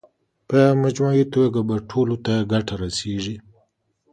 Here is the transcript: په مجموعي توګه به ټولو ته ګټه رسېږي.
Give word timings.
په 0.49 0.59
مجموعي 0.83 1.25
توګه 1.35 1.59
به 1.67 1.75
ټولو 1.89 2.15
ته 2.25 2.33
ګټه 2.51 2.73
رسېږي. 2.83 3.35